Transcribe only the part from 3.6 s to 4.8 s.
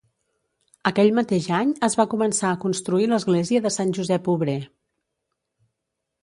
de Sant Josep Obrer.